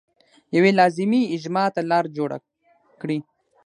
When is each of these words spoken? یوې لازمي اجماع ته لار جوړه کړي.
یوې 0.55 0.71
لازمي 0.79 1.21
اجماع 1.35 1.67
ته 1.75 1.81
لار 1.89 2.05
جوړه 2.17 2.37
کړي. 3.01 3.17